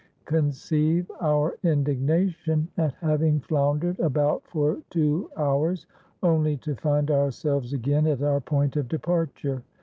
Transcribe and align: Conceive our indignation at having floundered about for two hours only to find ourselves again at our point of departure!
Conceive 0.25 1.11
our 1.21 1.59
indignation 1.61 2.67
at 2.75 2.95
having 2.95 3.39
floundered 3.41 3.99
about 3.99 4.41
for 4.47 4.81
two 4.89 5.29
hours 5.37 5.85
only 6.23 6.57
to 6.57 6.73
find 6.77 7.11
ourselves 7.11 7.71
again 7.71 8.07
at 8.07 8.23
our 8.23 8.41
point 8.41 8.75
of 8.77 8.87
departure! 8.87 9.61